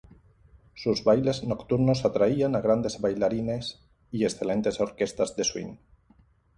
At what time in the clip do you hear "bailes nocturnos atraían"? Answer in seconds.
1.03-2.55